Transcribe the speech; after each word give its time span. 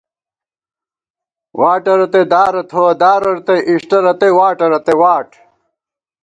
واٹہ 1.59 1.93
رتئ 1.99 2.23
دارہ 2.31 2.63
تھووَہ، 2.69 2.91
دارہ 3.01 3.29
رتئ 3.35 3.59
اِݭٹہ، 3.69 3.97
رتئ 4.05 4.31
واٹہ 4.37 4.65
رتئ 4.71 4.95
واٹ 5.01 5.27